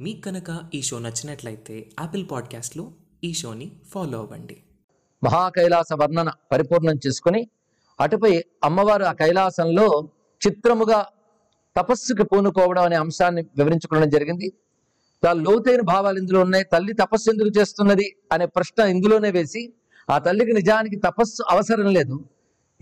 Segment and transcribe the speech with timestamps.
[0.00, 2.92] మీకు కనుక ఈ షో నచ్చినట్లయితే యాపిల్ పాడ్కాస్ట్లో
[3.24, 4.56] ఈ షోని ఫాలో అవ్వండి.
[5.24, 7.48] మహాకైలాస వర్ణన పరిపూర్ణం చేసుకుని
[8.00, 10.08] అటుపై అమ్మవారు ఆ కైలాసంలో
[10.46, 11.06] చిత్రముగా
[11.76, 14.52] తపస్సుకి పూనుకోవడం అనే అంశాన్ని వివరించుకోవడం జరిగింది.
[15.26, 16.64] చాలా లోతైన భావాలు ఇందులో ఉన్నాయి.
[16.64, 19.72] తల్లి తపస్సు ఎందుకు చేస్తున్నది అనే ప్రశ్న ఇందులోనే వేసి
[20.10, 22.24] ఆ తల్లికి నిజానికి తపస్సు అవసరం లేదు.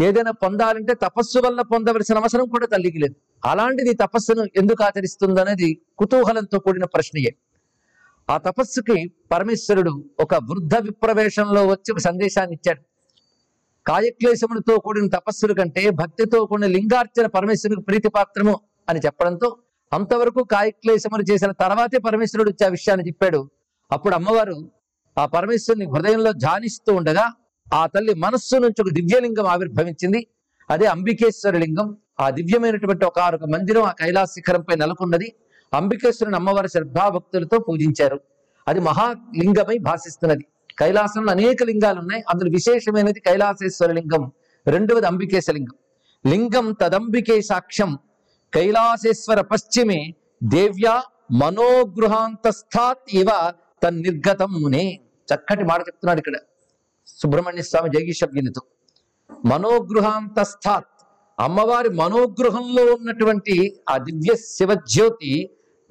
[0.03, 3.15] ఏదైనా పొందాలంటే తపస్సు వల్ల పొందవలసిన అవసరం కూడా తల్లికి లేదు.
[3.45, 7.37] అలాంటిది తపస్సును ఎందుకు ఆచరిస్తుంది అనేది కుతూహలంతో కూడిన ప్రశ్నయే.
[8.31, 12.81] ఆ తపస్సుకి పరమేశ్వరుడు ఒక వృద్ధ విప్రవేశంలో వచ్చి ఒక సందేశాన్ని ఇచ్చాడు.
[13.87, 19.57] కాయక్లేశములతో కూడిన తపస్సుల కంటే భక్తితో కూడిన లింగార్చన పరమేశ్వరుడికి ప్రీతిపాత్రము అని చెప్పడంతో
[19.93, 23.51] అంతవరకు కాయక్లేశములు చేసిన తర్వాతే పరమేశ్వరుడు వచ్చి ఆ విషయాన్ని చెప్పాడు.
[23.93, 24.71] అప్పుడు అమ్మవారు
[25.19, 27.33] ఆ పరమేశ్వరుని హృదయంలో ధ్యానిస్తూ ఉండగా
[27.75, 30.27] ఆ తల్లి మనస్సు నుంచి ఒక దివ్యలింగం ఆవిర్భవించింది.
[30.71, 31.97] అదే అంబికేశ్వర లింగం.
[32.21, 35.33] ఆ దివ్యమైనటువంటి ఒక ఒక మందిరం ఆ కైలాస శిఖరంపై నెలకొన్నది.
[35.75, 38.21] అంబికేశ్వరుని అమ్మవారి శ్రద్ధాభక్తులతో పూజించారు.
[38.69, 40.45] అది మహాలింగమై భాషిస్తున్నది.
[40.79, 42.25] కైలాసంలో అనేక లింగాలు ఉన్నాయి.
[42.29, 44.33] అందులో విశేషమైనది కైలాసేశ్వర లింగం
[44.67, 45.75] రెండవది అంబికేశ లింగం.
[46.33, 47.99] లింగం తదంబికే సాక్ష్యం.
[48.55, 50.15] కైలాసేశ్వర పశ్చిమే
[50.45, 55.01] దేవ్యా మనోగృహాంతస్థాత్ ఇవ తన్నిర్గతం మునే.
[55.35, 56.35] చక్కటి మాట చెప్తున్నాడు ఇక్కడ
[57.07, 58.61] సుబ్రహ్మణ్య స్వామి జగీషవ్యునితో
[59.45, 60.85] మనోగృహాంతస్థాత్.
[61.39, 63.55] అమ్మవారి మనోగృహంలో ఉన్నటువంటి
[63.91, 65.33] ఆ దివ్య శివజ్యోతి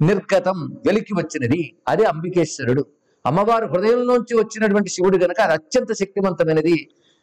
[0.00, 1.60] నిర్గతం వెలికి వచ్చినది.
[1.88, 2.82] అదే అంబికేశ్వరుడు.
[3.26, 6.76] అమ్మవారి హృదయంలోంచి వచ్చినటువంటి శివుడు గనక అది అత్యంత శక్తివంతమైనది.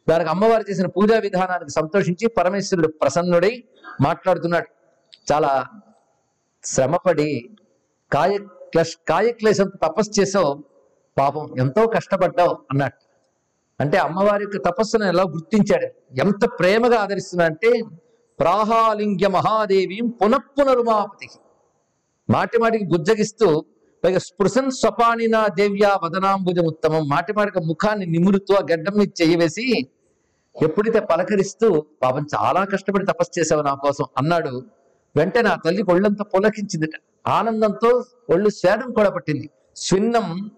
[0.10, 3.64] దానికి అమ్మవారు చేసిన పూజా విధానానికి సంతోషించి పరమేశ్వరుడు ప్రసన్నుడై
[4.02, 4.70] మాట్లాడుతున్నాడు.
[5.32, 5.66] చాలా
[6.64, 7.50] శ్రమపడి
[8.12, 8.38] కాయ
[8.72, 10.64] క్లష్ కాయక్లేశంతో తపస్సు చేసావు.
[11.18, 13.04] పాపం ఎంతో కష్టపడ్డావు అన్నట్టు
[13.80, 15.88] అంటే అమ్మవారి యొక్క తపస్సును ఎలా గుర్తించాడు?
[16.22, 17.70] ఎంత ప్రేమగా ఆదరిస్తున్నా అంటే
[18.40, 21.28] ప్రాహాలింగ్య మహాదేవి పునఃపునరుమాపతి.
[22.30, 23.66] మాటి మాటికి గుజ్జగిస్తూ
[24.04, 29.66] పైగా స్పృశన్ స్వపానినా దేవ్యా వదనాంబుజం ఉత్తమం మాటి మాటికి ముఖాన్ని నిమురుతూ ఆ గడ్డం మీద చేయవేసి
[30.62, 34.64] ఎప్పుడైతే పలకరిస్తూ పాపం చాలా కష్టపడి తపస్సు చేసావు నా కోసం అన్నాడు
[35.16, 36.96] వెంటనే ఆ తల్లి ఒళ్ళంతా పులకించిందిట.
[37.28, 39.50] ఆనందంతో ఒళ్ళు శ్వేదం కూడా పట్టింది.
[39.76, 40.52] స్విన్నం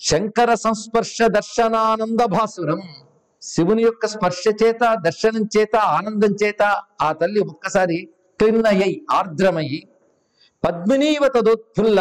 [0.00, 2.80] శంకర సంస్పర్శ దర్శనానంద భాసురం.
[3.42, 6.62] శివుని యొక్క స్పర్శ చేత దర్శనం చేత ఆనందం చేత
[7.02, 7.98] ఆ తల్లి ఒక్కసారి
[8.40, 9.80] క్లిన్నయ్యి ఆర్ద్రమయ్యి
[10.64, 12.00] పద్మినీవ తదోత్ఫుల్ల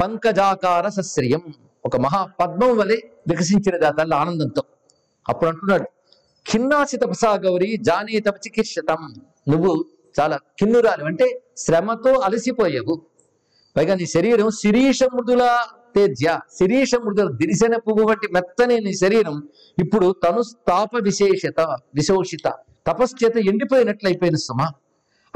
[0.00, 1.42] పంకజాకార సశ్రియం
[1.84, 2.96] ఒక మహా పద్మం వలె
[3.28, 4.62] వికసించినది ఆ తల్లి ఆనందంతో.
[5.28, 5.86] అప్పుడు అంటున్నాడు
[6.46, 9.00] ఖిన్నాసి తపసా గౌరి జానీ తప చికిత్సతం
[9.48, 9.72] నువ్వు
[10.20, 11.26] చాలా కిన్నురాలు అంటే
[11.56, 12.94] శ్రమతో అలసిపోయావు.
[13.76, 15.42] పైగా నీ శరీరం శిరీష మృదుల
[15.96, 19.48] తేజ్య శిరీష మృదుల దిరిశన పువ్వు వంటి మెత్తని నీ శరీరం
[19.78, 21.60] ఇప్పుడు తను తాప విశేషత
[21.94, 22.52] విశోషిత.
[22.86, 24.72] తపస్సు చేత ఎండిపోయినట్లు సుమా.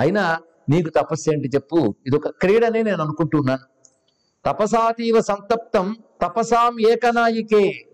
[0.01, 0.39] అయినా
[0.69, 1.95] నీకు తపస్సు ఏంటి చెప్పు.
[2.07, 3.61] ఇది ఒక క్రీడనే నేను అనుకుంటున్నాను.
[4.45, 7.87] తపసాతీవ సంతప్తం తపసాం ఏకనాయికే.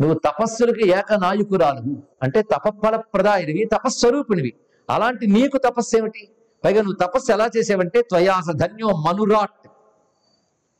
[0.00, 4.52] నువ్వు తపస్సులకి ఏకనాయకురాలు అంటే తపఫల ప్రదాయనివి
[4.90, 6.28] అలాంటి నీకు తపస్సు ఏమిటి?
[6.64, 9.61] పైగా నువ్వు తపస్సు ఎలా చేసావంటే త్వయాస ధన్యో మనురాట్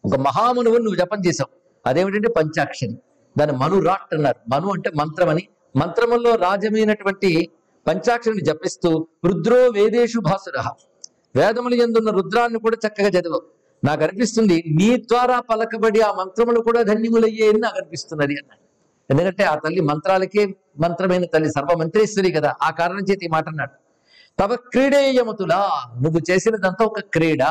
[0.04, 2.98] ఒక మహామనువు నువ్వు జపం చేసావు అదేమిటంటే పంచాక్షరి.
[3.38, 4.54] దాన్ని మనురాట్ అన్నారు.
[4.54, 5.48] మను అంటే మంత్రం అని.
[5.76, 7.48] మంత్రముల్లో రాజమైనటువంటి
[7.86, 10.70] పంచాక్షరిని జపిస్తూ రుద్రో వేదేషు భాసుర.
[11.36, 13.42] వేదములు ఎందున్న రుద్రాన్ని కూడా చక్కగా చదివావు.
[13.84, 18.62] నాకు అనిపిస్తుంది నీ ద్వారా పలకబడి ఆ మంత్రములు కూడా ధన్యములయ్యేది నాకు అనిపిస్తున్నది అన్నాడు.
[19.12, 20.46] ఎందుకంటే ఆ తల్లి మంత్రాలకే
[20.78, 22.54] మంత్రమైన తల్లి సర్వమంత్రేశ్వరి కదా.
[22.62, 23.72] ఆ కారణం చేతి మాట అన్నాడు.
[24.40, 25.68] తవ క్రీడేయమతులా.
[26.02, 27.42] నువ్వు చేసినదంతా ఒక క్రీడ?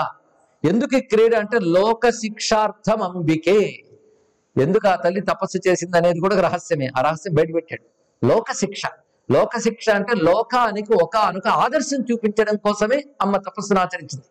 [0.65, 3.83] ఎందుకు ఈ క్రీడ అంటే లోక శిక్షార్థం అంబికే?
[4.57, 6.89] ఎందుకు ఆ తల్లి తపస్సు చేసింది అనేది కూడా రహస్యమే.
[6.97, 7.85] ఆ రహస్యం బయటపెట్టాడు
[8.25, 8.81] లోక శిక్ష.
[9.31, 14.25] లోక శిక్ష అంటే లోకానికి ఒక అనుక ఆదర్శం చూపించడం కోసమే అమ్మ తపస్సును ఆచరించింది.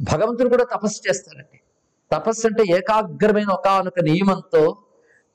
[0.00, 1.60] భగవంతుడు కూడా తపస్సు చేస్తాడండి.
[2.12, 4.76] తపస్సు అంటే ఏకాగ్రమైన ఒక నియమంతో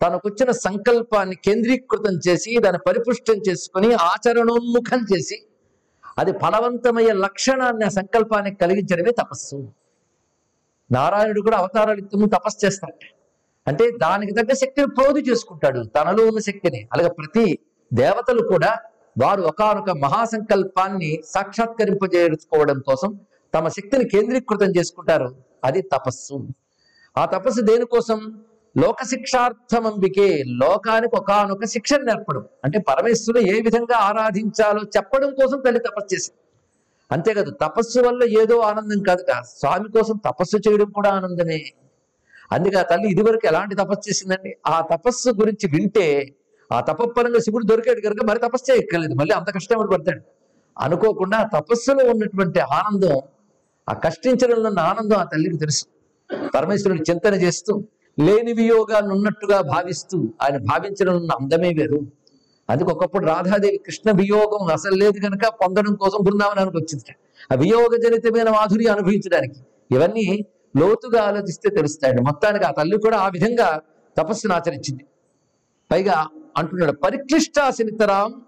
[0.01, 5.43] తనకొచ్చిన సంకల్పాన్ని కేంద్రీకృతం చేసి దాన్ని పరిపుష్టం చేసుకుని ఆచరణోన్ముఖం చేసి
[6.17, 9.82] అది ఫలవంతమయ్యే లక్షణాన్ని ఆ సంకల్పానికి కలిగించడమే తపస్సు.
[10.93, 12.93] నారాయణుడు కూడా అవతారాలు ఇత్తము తపస్సు చేస్తాడు.
[13.67, 15.83] అంటే దానికి తగ్గ శక్తిని ప్రోధి చేసుకుంటాడు.
[15.83, 16.87] తనలో ఉన్న శక్తిని.
[16.93, 17.59] అలాగే ప్రతి
[17.93, 18.77] దేవతలు కూడా
[19.23, 23.19] వారు ఒకనొక మహాసంకల్పాన్ని సాక్షాత్కరింపజేసుకోవడం కోసం
[23.53, 25.35] తమ శక్తిని కేంద్రీకృతం చేసుకుంటారు.
[25.63, 26.47] అది తపస్సు.
[27.17, 28.43] ఆ తపస్సు దేనికోసం?
[28.77, 32.45] లోక శిక్షార్థం అంబికే లోకానికి ఒకనొక శిక్షను నేర్పడం.
[32.63, 36.42] అంటే పరమేశ్వరుడు ఏ విధంగా ఆరాధించాలో చెప్పడం కోసం తల్లి తపస్సు చేసింది.
[37.11, 41.65] అంతేకాదు తపస్సు వల్ల ఏదో ఆనందం కాదు స్వామి కోసం తపస్సు చేయడం కూడా ఆనందమే.
[42.51, 44.57] అందుకే ఆ తల్లి ఇదివరకు ఎలాంటి తపస్సు చేసిందండి?
[44.67, 46.35] ఆ తపస్సు గురించి వింటే
[46.71, 49.13] ఆ తపపరంగా శివుడు దొరికాడు కనుక మరి తపస్సు చేయక్కర్లేదు.
[49.13, 50.21] మళ్ళీ అంత కష్టపడి పడతాడు.
[50.79, 53.21] అనుకోకుండా తపస్సులో ఉన్నటువంటి ఆనందం
[53.89, 55.85] ఆ కష్టించడంలో ఉన్న ఆనందం ఆ తల్లికి తెలుసు.
[56.55, 57.83] పరమేశ్వరుడు చింతన చేస్తూ
[58.19, 61.99] లేని వియోగాన్ని ఉన్నట్టుగా భావిస్తూ ఆయన భావించడం ఉన్న అందమే వేరు.
[62.69, 67.15] అందుకు ఒకప్పుడు రాధాదేవి కృష్ణ వియోగం అసలు లేదు కనుక పొందడం కోసం బృందావనానికి వచ్చింది
[67.51, 69.59] ఆ వియోగ జనితమైన మాధుర్యం అనుభవించడానికి
[69.91, 70.45] ఇవన్నీ
[70.77, 72.21] లోతుగా ఆలోచిస్తే తెలుస్తాయండి.
[72.21, 73.81] మొత్తానికి ఆ తల్లి కూడా ఆ విధంగా
[74.17, 75.03] తపస్సును ఆచరించింది.
[75.91, 76.27] పైగా
[76.57, 78.41] అంటున్నాడు పరిక్లిష్టాసినితరాం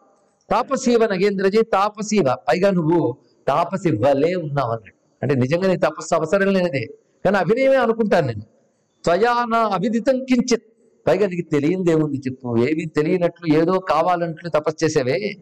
[0.49, 2.35] తాపసీవ నగేంద్రజీ తాపసీవ.
[2.47, 4.95] పైగా నువ్వు తాపసి వలే ఉన్నావు అన్నాడు.
[5.21, 6.83] అంటే నిజంగా నీ తపస్సు అవసరం లేనిదే.
[7.25, 8.41] కానీ అభినయమే అనుకుంటాను నేను.
[9.03, 10.63] త్వయా నా అవిదితం కించిత్.
[11.07, 12.57] పైగా నీకు తెలియందేముంది చెప్పు?
[12.57, 15.33] ఏవి తెలియనట్లు ఏదో కావాలన్నట్లు తపస్సు చేసేవే?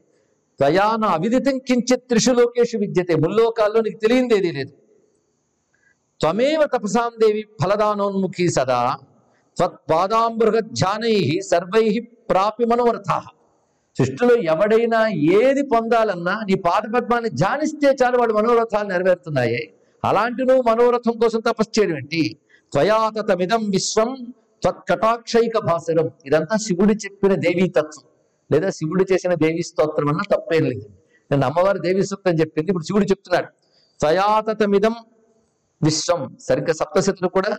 [0.60, 3.16] త్వయా అవిదితం కించిత్ త్రిషు లోకేషు విద్యతే.
[3.16, 4.74] ముల్లోకాల్లో నీకు తెలియందేది లేదు.
[6.22, 8.98] త్వమేవ తపసాం దేవి ఫలదానోన్ముఖి సదా.
[9.58, 12.00] త్వత్పాదాంబృగధ్యానై సర్వై
[12.30, 13.22] ప్రాపి మనోవర్థ
[13.98, 19.74] సృష్టిలో ఎవడైనా ఏది పొందాలన్నా నీ పాదపద్మాన్ని ధ్యానిస్తే చాలు వాడు మనోరథాలు నెరవేరుతున్నాయి.
[20.06, 22.38] అలాంటి నువ్వు మనోరథం కోసం తపస్సు చేయడం ఏంటి?
[22.72, 24.34] త్వయాతమిదం విశ్వం
[24.64, 28.06] త్వత్కటాక్షైక భాసరం ఇదంతా శివుడు చెప్పిన దేవీ తత్వం.
[28.52, 30.88] లేదా శివుడు చేసిన దేవీ స్తోత్రం అన్న తప్పేం లేదు.
[31.32, 32.68] నేను అమ్మవారి దేవీ సూక్తం చెప్పింది.
[32.70, 33.48] ఇప్పుడు శివుడు చెప్తున్నాడు.
[34.00, 34.96] త్వయాతతమిదం
[35.84, 36.38] విశ్వం.
[36.48, 37.58] సరిగ్గా సప్తశతులు కూడా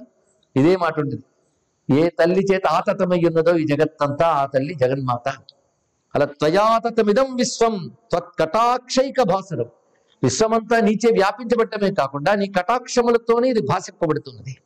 [0.56, 1.24] ఇదే మాట ఉండేది
[2.00, 5.28] ఏ తల్లి చేత ఆతతమై ఉన్నదో ఈ జగత్తంతా ఆ తల్లి జగన్మాత.
[6.14, 7.74] అలా త్వయాతతమిదం విశ్వం.
[8.10, 9.66] త్వత్కటాక్షైక భాసరం
[10.22, 14.56] విశ్వమంతా నీచే వ్యాపించబడటమే కాకుండా నీ కటాక్షములతోనే ఇది భాషింపబడుతున్నది.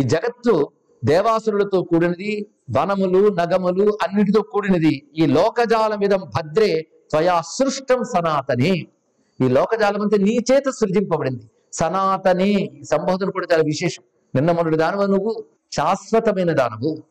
[0.00, 0.72] ఈ జగత్తు
[1.04, 2.46] దేవాసురులతో కూడినది
[2.78, 5.02] వనములు నగములు అన్నిటితో కూడినది.
[5.18, 8.72] ఈ లోకజాలమిదం భద్రే త్వయా సృష్టం సనాతనే.
[9.40, 11.42] ఈ లోకజాలం అంతా నీ చేత సృజింపబడింది.
[11.72, 12.70] సనాతనే.
[12.90, 14.02] సంబోధన కూడా చాలా విశేషం.
[14.34, 17.02] నిన్న మొన్నటి దానవు నువ్వు శాశ్వతమైన దానవు.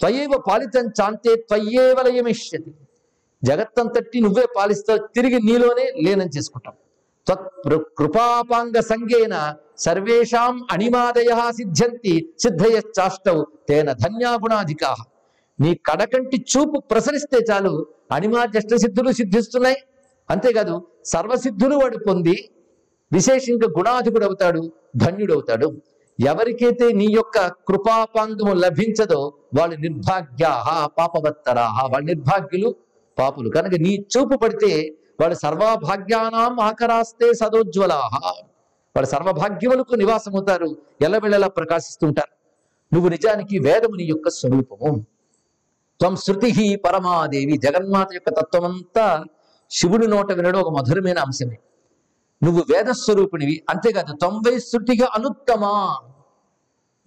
[0.00, 2.74] త్వయేవ పాలితం చాంతే త్వయ్యేవ లయమిష్యతి.
[3.44, 6.74] జగత్తంతటి నువ్వే పాలిస్తావు తిరిగి నీలోనే లీనం చేసుకుంటాం
[7.98, 9.34] కృపాపాంగ సంగేన
[9.78, 14.90] సర్వేషాం అణిమాదయ సిద్ధ్యంతి సిద్ధయశ్చాష్టౌ తేన ధన్యాగుణాధికా
[15.60, 19.76] నీ కడకంటి చూపు ప్రసరిస్తే చాలు అణిమాద్యష్ట సిద్ధులు సిద్ధిస్తున్నాయి.
[20.30, 20.74] అంతేకాదు
[21.04, 22.36] సర్వసిద్ధులు వాడు పొంది
[23.12, 25.68] విశేషంగా గుణాధికుడు అవుతాడు ధన్యుడవుతాడు.
[26.18, 27.38] ఎవరికైతే నీ యొక్క
[27.68, 29.20] కృపాపాంగము లభించదో
[29.58, 32.74] వాళ్ళు నిర్భాగ్యాహ పాపవత్తరాహ వాళ్ళు నిర్భాగ్యులు
[33.18, 33.48] పాపులు.
[33.50, 34.70] కనుక నీ చూపు పడితే
[35.20, 38.32] వాడు సర్వభాగ్యానాం ఆకరాస్తే సదోజ్వలాహ.
[38.96, 42.34] వాడు సర్వభాగ్యములకు నివాసమవుతారు ఎల్లవెళ్ళలా ప్రకాశిస్తుంటారు.
[42.94, 45.06] నువ్వు నిజానికి వేదము నీ యొక్క స్వరూపము.
[46.00, 49.24] త్వం శృతి పరమాదేవి జగన్మాత యొక్క తత్వమంతా
[49.70, 51.58] శివుడి నోట వినడం ఒక మధురమైన అంశమే.
[52.42, 55.98] నువ్వు వేదస్వరూపిణివి అంతేకాదు తొంభై శృతిగా అనుత్తమా?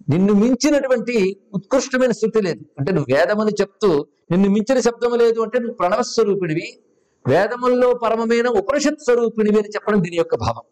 [0.08, 2.60] నిన్ను మించినటువంటి ఉత్కృష్టమైన శృతి లేదు.
[2.78, 6.78] అంటే నువ్వు వేదమని చెప్తూ నిన్ను మించిన శబ్దము లేదు అంటే నువ్వు ప్రణవస్వరూపిణివి
[7.24, 10.64] వేదముల్లో పరమమైన ఉపనిషత్ స్వరూపిణి అని చెప్పడం దీని యొక్క భావం.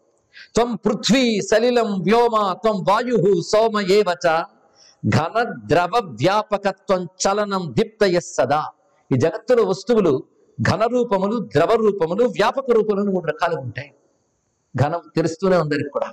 [0.55, 3.17] త్వం పృథ్వీ సలిలం వ్యోమ త్వం వాయు
[3.51, 4.27] సోమ ఏవచ
[5.03, 5.35] ఘన
[5.71, 8.61] ద్రవ వ్యాపకత్వం చలనం దీప్తయ సదా.
[9.11, 10.13] ఈ జగత్తులో వస్తువులు
[10.57, 13.91] ఘన రూపములు ద్రవ రూపములు వ్యాపక రూపములు మూడు రకాలు ఉంటాయి.
[14.75, 16.09] ఘనం తెలుస్తూనే ఉందరికి కూడా.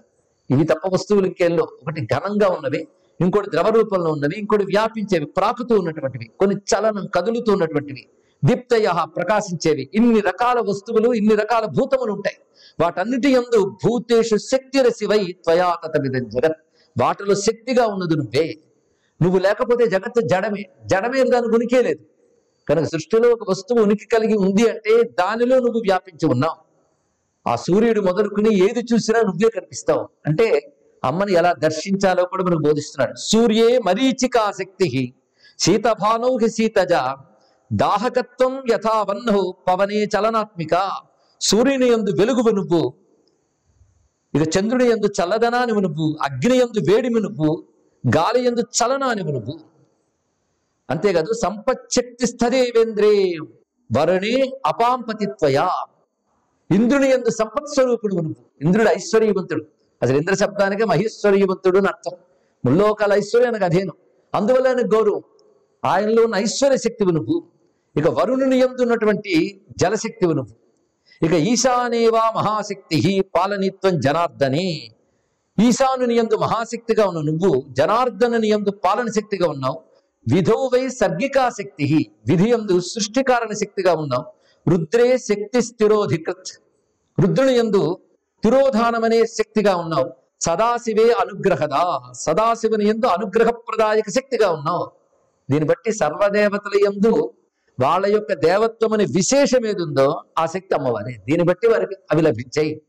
[0.50, 2.80] ఇవి తప్ప వస్తువులు ఇంకేళ్ళలో ఒకటి ఘనంగా ఉన్నవి
[3.20, 8.02] ఇంకోటి ద్రవ రూపంలో ఉన్నవి ఇంకోటి వ్యాపించేవి ప్రాకుతూ ఉన్నటువంటివి కొన్ని చలనం కదులుతూ ఉన్నటువంటివి.
[8.44, 9.90] దీప్తయ ప్రకాశించేవి.
[9.94, 12.36] ఇన్ని రకాల వస్తువులు ఇన్ని రకాల భూతములు ఉంటాయి.
[12.80, 16.52] వాటన్నిటి యందు భూతేషు శక్తి రసివై త్వయాతత జగత్.
[17.02, 18.58] వాటిలో శక్తిగా ఉన్నది నువ్వే.
[19.22, 20.62] నువ్వు లేకపోతే జగత్తు జడమే.
[20.86, 22.00] జడమే దాని ఉనికే లేదు.
[22.68, 26.64] కనుక సృష్టిలో ఒక వస్తువు ఉనికి కలిగి ఉంది అంటే దానిలో నువ్వు వ్యాపించి ఉన్నావు.
[27.48, 30.08] ఆ సూర్యుడు మొదలుకుని ఏది చూసినా నువ్వే కనిపిస్తావు.
[30.26, 33.18] అంటే అమ్మని ఎలా దర్శించాలో కూడా మనకు బోధిస్తున్నాడు.
[33.18, 35.14] సూర్యే మరీచికా శక్తి
[35.58, 36.48] శీతభానౌ హి
[37.74, 39.02] దాహకత్వం యథా
[39.68, 40.90] పవనే చలనాత్మిక.
[41.40, 42.94] సూర్యుని యందు వెలుగువు నువ్వు.
[44.34, 46.16] ఇక చంద్రుని యందు చల్లదనానివి నువ్వు.
[46.22, 47.64] అగ్ని యందు వేడిమి నువ్వు.
[48.16, 49.60] గాలి యందు చలనానివి నువ్వు.
[50.90, 53.38] అంతేకాదు సంపచ్చక్తి స్థదేవేంద్రే.
[53.98, 55.70] వరుణే అపాంపతిత్వయా.
[56.74, 58.34] ఇంద్రుని ఎందు సంపత్ స్వరూపుడు నువ్వు.
[58.60, 59.64] ఇంద్రుడు ఐశ్వర్యవంతుడు.
[60.02, 62.16] అసలు ఇంద్ర శబ్దానికి మహేశ్వర్యవంతుడు అని అర్థం.
[62.64, 63.92] ముల్లోకాల ఐశ్వర్యానికి అధీనం.
[64.34, 65.22] అందువల్ల గౌరవం.
[65.84, 67.53] ఆయనలో ఉన్న ఐశ్వర్య శక్తివి నువ్వు.
[67.96, 70.64] ఇక వరుణుని ఎందున్నటువంటి ఉన్నటువంటి నువ్వు.
[71.26, 74.88] ఇక ఈశానేవా మహాశక్తి పాలనీత్వం జనార్దనే.
[75.60, 79.80] ఈశానుని ఎందు మహాశక్తిగా ఉన్న నువ్వు జనార్దనుని ఎందు పాలన శక్తిగా ఉన్నావు.
[80.34, 84.24] విధోవై సర్గికా శక్తి విధి ఎందు సృష్టికారణ శక్తిగా ఉన్నావు.
[84.70, 86.62] రుద్రే శక్తి స్థిరోధికృత్.
[87.20, 87.98] రుద్రుని ఎందు
[88.44, 90.10] తిరోధానమనే శక్తిగా ఉన్నావు.
[90.40, 92.12] సదాశివే అనుగ్రహదా.
[92.12, 94.90] సదాశివుని ఎందు అనుగ్రహప్రదాయక శక్తిగా ఉన్నావు.
[95.50, 97.32] దీన్ని బట్టి సర్వదేవతల ఎందు
[97.80, 101.14] వాళ్ళ యొక్క దేవత్వం అనే విశేషం ఏది ఉందో ఆ శక్తి అమ్మవారి.
[101.14, 102.82] దీన్ని బట్టి వారికి అవి లభించాయి.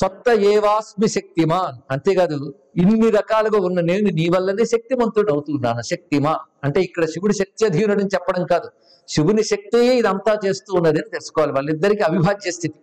[0.00, 1.80] సొత్త ఏవాస్మి శక్తిమాన్.
[1.90, 5.82] అంతేకాదు ఇన్ని రకాలుగా ఉన్న నేను నీ వల్లనే శక్తిమంతుడు అవుతున్నాను.
[5.82, 6.38] శక్తిమా.
[6.64, 8.70] అంటే ఇక్కడ శివుడి శక్తి అధీనుడని చెప్పడం కాదు.
[9.08, 11.52] శివుని శక్తియే ఇదంతా చేస్తూ ఉన్నది అని తెలుసుకోవాలి.
[11.52, 12.80] వాళ్ళిద్దరికి అవిభాజ్య స్థితి.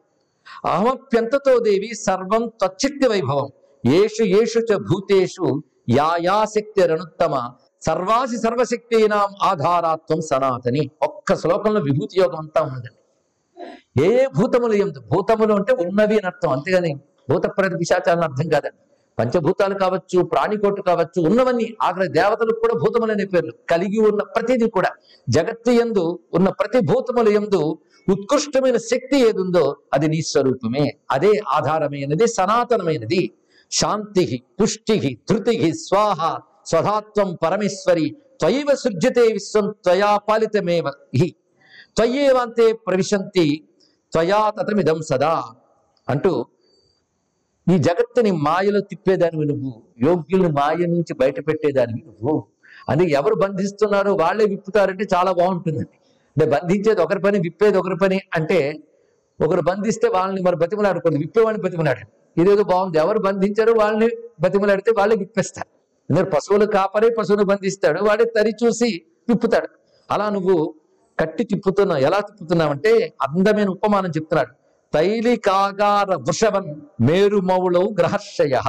[0.66, 3.50] అహమప్యంతతో దేవి సర్వం త్వచ్చిత్తి వైభవం.
[3.86, 7.54] ఏషు ఏషు చ భూతేషు యా యా శక్తి రనుత్తమ.
[7.82, 10.90] సర్వాసి సర్వశక్తినాం ఆధారాత్వం సనాతని.
[11.02, 12.92] ఒక్క శ్లోకంలో విభూతి యోగం అంతా ఉందండి
[14.06, 15.00] ఏ భూతములు ఎందు?
[15.00, 16.50] భూతములు అంటే ఉన్నవి అని అర్థం.
[16.50, 16.92] అంతేగాని
[17.30, 18.80] భూత ప్రతిపిశాచాలని అర్థం కాదండి.
[19.20, 24.92] పంచభూతాలు కావచ్చు ప్రాణికోటు కావచ్చు ఉన్నవన్నీ ఆఖరి దేవతలకు కూడా భూతములు అనే పేర్లు కలిగి ఉన్న ప్రతిది కూడా.
[25.30, 30.86] జగత్తు ఎందు ఉన్న ప్రతి భూతములు ఎందు ఉత్కృష్టమైన శక్తి ఏది ఉందో అది నీ స్వరూపమే.
[31.12, 33.32] అదే ఆధారమైనది సనాతనమైనది.
[33.72, 36.22] శాంతి పుష్టి ధృతి స్వాహ
[36.70, 38.08] స్వధాత్వం పరమేశ్వరి
[38.40, 40.88] త్వయవ సృజ్యతే విశ్వం త్వయా పాలితమేవ
[41.20, 41.28] హి.
[41.98, 43.46] త్వయేవాంతే ప్రవిశంతి
[44.14, 45.34] త్వయా తతమిదం సదా
[46.08, 46.32] అంటూ
[47.68, 49.72] ఈ జగత్తుని మాయలో తిప్పేదానివి నువ్వు
[50.06, 52.34] యోగ్యుల్ని మాయ నుంచి బయట పెట్టేదానివి నువ్వు.
[52.90, 55.96] అది ఎవరు బంధిస్తున్నారో వాళ్ళే విప్పుతారంటే చాలా బాగుంటుందండి.
[56.36, 58.60] అంటే బంధించేది ఒకరి పని విప్పేది ఒకరి పని అంటే
[59.40, 61.20] ఒకరు బంధిస్తే వాళ్ళని మరి బతిమలాడుకోండి.
[61.20, 62.04] విప్పేవాడిని బతిమలాడు
[62.38, 62.98] ఇదేదో బాగుంది.
[62.98, 64.10] ఎవరు బంధించారో వాళ్ళని
[64.42, 65.70] బతిమలాడితే వాళ్ళే విప్పేస్తారు.
[66.10, 68.04] ఎందుకంటే పశువులు కాపరే పశువును బంధిస్తాడు.
[68.04, 69.68] వాడే తరి చూసి తిప్పుతాడు.
[70.12, 70.74] అలా నువ్వు
[71.20, 72.02] కట్టి తిప్పుతున్నావు.
[72.02, 74.50] ఎలా తిప్పుతున్నావంటే అందమైన ఉపమానం చెప్తున్నాడు.
[74.94, 77.38] తైలి కాగార వృషవన్ మేరు
[78.00, 78.62] గ్రహర్షయ.